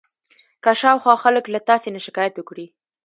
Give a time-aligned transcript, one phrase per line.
[0.63, 2.65] که شاوخوا خلک له تاسې نه شکایت وکړي.